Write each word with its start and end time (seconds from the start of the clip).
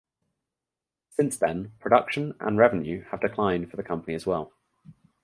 Since 1.11 1.37
then 1.37 1.73
production 1.79 2.33
and 2.39 2.57
revenue 2.57 3.03
have 3.11 3.21
declined 3.21 3.69
for 3.69 3.77
the 3.77 3.83
company 3.83 4.15
as 4.15 4.25
well. 4.25 4.51